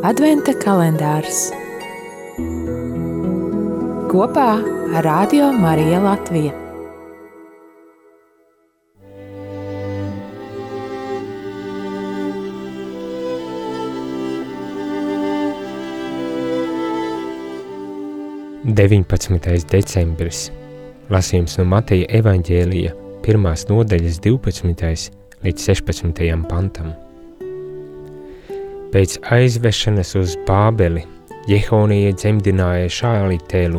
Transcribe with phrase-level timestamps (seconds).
[0.00, 1.50] Adventa kalendārs
[4.08, 4.46] kopā
[4.96, 6.52] ar Radio Mariju Latviju.
[18.64, 20.46] Deviņpadsmitais decembris
[21.12, 25.12] Lasījums no Mateja evaņģēlija pirmās nodaļas 12.
[25.44, 26.26] līdz 16.
[26.48, 26.96] pantam.
[28.90, 31.04] Pēc aizvešanas uz Bābeli
[31.46, 33.78] Jehonija dzemdināja Šālitēlu,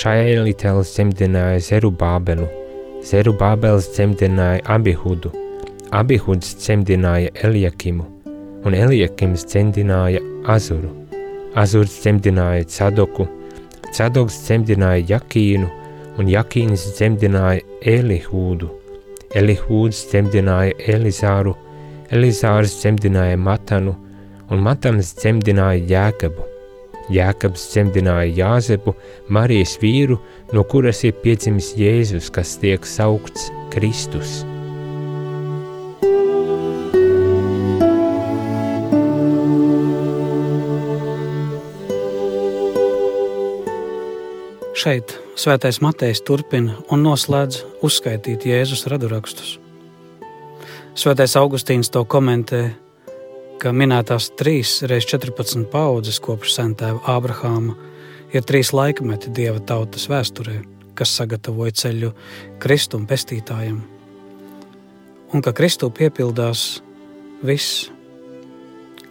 [0.00, 2.48] Šālitēls dzemdināja Zerubābelu,
[3.06, 5.30] Zerubābels dzemdināja Abihudu,
[5.94, 8.08] Abihuds dzemdināja Eliakimu,
[8.66, 10.18] un Eliakims dzemdināja
[10.50, 10.90] Azuru,
[11.54, 13.30] Azurs dzemdināja Cadoku,
[13.94, 15.70] Cadoks dzemdināja Jakīnu,
[16.18, 17.62] un Jakīns dzemdināja
[17.94, 18.74] Elihūdu,
[19.38, 21.54] Elihūds dzemdināja Elizāru,
[22.10, 24.00] Elizārs dzemdināja Matanu,
[24.50, 26.48] un Matans dzemdināja Jēkabu.
[27.12, 28.94] Jēkabs dzemdināja Jāzepu,
[29.28, 30.20] Marijas vīru,
[30.54, 34.42] no kuras ir piedzimis Jēzus, kas tiek saukts Kristus.
[44.82, 49.56] Šeit Svētais Matejs turpina un noslēdz uzskaitīt Jēzus radurakstus.
[50.98, 52.74] Svētais Augustīns to komentē,
[53.62, 57.76] ka minētās trīs reizes 14 paudzes kopš sentēva Ābrahāma
[58.34, 60.56] ir trīs laikmeti dieva tautas vēsturē,
[60.98, 62.10] kas sagatavoja ceļu
[62.62, 63.78] Kristum pestītājiem.
[65.32, 66.82] Un ka Kristū piepildās
[67.46, 67.86] viss,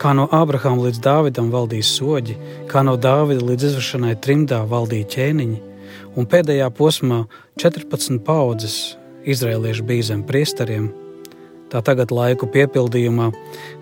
[0.02, 2.35] kā no Ābrahāma līdz Dāvidam valdīja soļi,
[2.67, 5.61] kā no Dāvida līdz izvešanai trimdā valdīja ķēniņi,
[6.19, 7.23] un pēdējā posmā
[7.61, 8.81] 14 paudzes
[9.23, 10.91] izrēlieši bija zem priesteriem.
[11.72, 13.30] Tā tagad laiku piepildījumā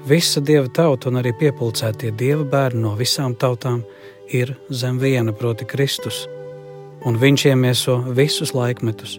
[0.06, 3.82] visa dieva tauta un arī piepildītie dieva bērni no visām tautām
[4.30, 6.28] ir zem viena, proti, Kristus.
[7.02, 9.18] Un viņš iemieso visus laikmetus.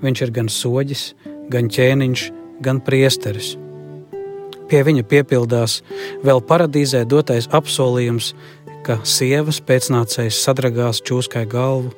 [0.00, 1.02] Viņš ir gan soģis,
[1.52, 2.24] gan ķēniņš,
[2.64, 3.56] gan priesteris.
[4.68, 5.82] Pie viņa piepildās
[6.24, 8.32] vēl paradīzē dotais apsolījums,
[8.88, 11.92] ka sievas pēcnācējs sadragās čūskai galvu,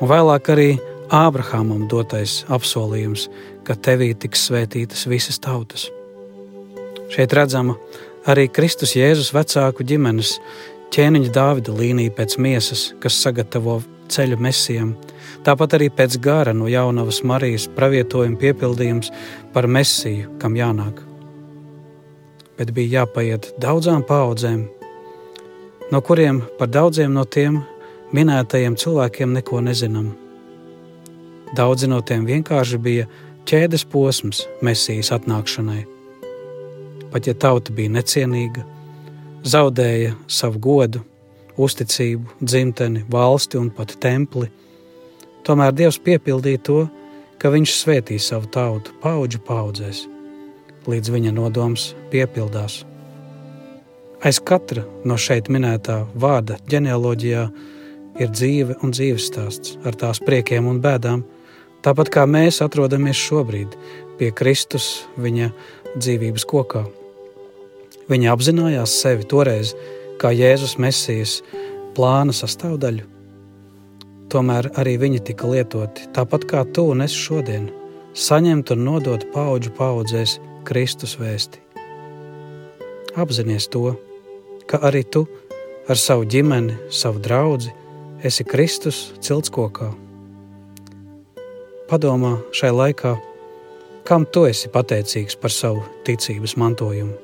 [0.00, 0.68] un vēlāk arī
[1.12, 3.28] Ābrahamam dotais apsolījums,
[3.66, 5.88] ka tevī tiks svētītas visas tautas.
[7.12, 7.76] Šeit redzama
[8.30, 10.38] arī Kristus Jēzus vecāku ģimenes
[10.94, 13.80] ķēniņa Dāvida līnija pēc miesas, kas sagatavo
[14.12, 14.94] ceļu mesijam,
[15.44, 19.12] tāpat arī pēc gara no jaunavas Marijas pravietojuma piepildījums
[19.52, 21.04] par mesiju, kam jānāk
[22.58, 24.64] bet bija jāpaiet daudzām paudzēm,
[25.90, 27.62] no kuriem par daudziem no tiem
[28.14, 30.12] minētajiem cilvēkiem neko nezinām.
[31.54, 33.06] Daudzi no tiem vienkārši bija
[33.46, 35.84] ķēdes posms mesijas atnākšanai.
[37.12, 38.64] Pat ja tauta bija necienīga,
[39.46, 41.04] zaudēja savu godu,
[41.60, 44.48] uzticību, dzimteni, valsti un pat templi,
[45.46, 46.80] tomēr Dievs piepildīja to,
[47.38, 50.06] ka Viņš svētī savu tautu paudžu paudzēs
[50.88, 52.82] līdz viņa nodoms piepildās.
[54.24, 57.44] Aiz katra no šeit minētā vārda ģenealoģijā
[58.20, 61.24] ir dzīve un dzīves stāsts ar tās priekiem un bēdām,
[61.84, 63.76] tāpat kā mēs atrodamies šobrīd
[64.18, 65.50] pie Kristus viņa
[65.96, 66.84] dzīvības kokā.
[68.10, 69.72] Viņa apzinājās sevi toreiz
[70.20, 71.38] kā Jēzus Mesijas
[71.96, 73.06] plāna sastāvdaļu.
[74.32, 77.68] Tomēr arī viņi tika lietoti tāpat kā tu un es šodien,
[78.14, 81.60] saņemt un nodot paudžu paudzēs Kristus vēsti.
[83.20, 83.94] Apzinies to,
[84.66, 85.26] ka arī tu
[85.88, 87.70] ar savu ģimeni, savu draugu
[88.24, 89.92] esi Kristus ciltskokā.
[91.90, 93.14] Padomā šai laikā,
[94.08, 97.14] kam tu esi pateicīgs par savu ticības mantojumu,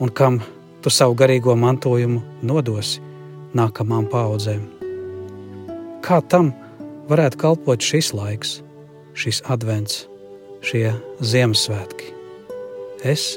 [0.00, 0.40] un kam
[0.82, 3.02] tu savu garīgo mantojumu nodosi
[3.56, 4.64] nākamām paudzēm.
[6.02, 6.54] Kā tam
[7.12, 8.56] varētu kalpot šis laiks,
[9.14, 10.06] šis advents,
[10.64, 10.88] šie
[11.20, 12.22] Ziemassvētki?
[13.02, 13.36] es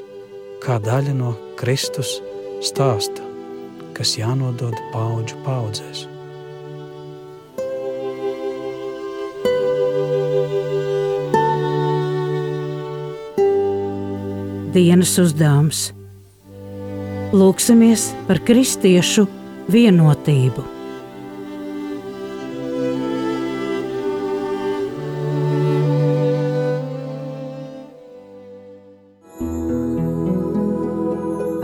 [0.62, 2.20] kā daļa no Kristus
[2.66, 3.24] stāsta,
[3.98, 6.06] kas jānodod paudžu paudzēs.
[14.76, 15.86] Dienas uzdevums
[17.32, 19.24] Lūksimies par kristiešu
[19.72, 20.66] vienotību.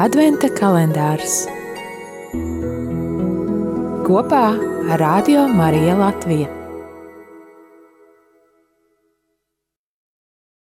[0.07, 1.35] Adventa kalendārs
[4.07, 6.60] kopā ar Radio Mariju Latviju.